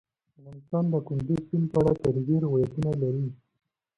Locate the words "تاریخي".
2.03-2.37